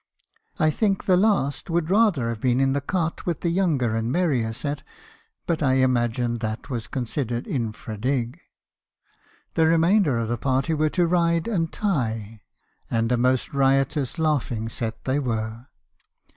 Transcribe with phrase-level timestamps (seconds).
[0.57, 4.11] I think the last would rather have been in the cart with the younger and
[4.11, 4.81] merrier set,
[5.45, 8.39] but I imagine that was considered infra dig.
[9.53, 12.41] The remainder of the party were to ride and tie;
[12.89, 15.67] and a most riotous laughing set they were.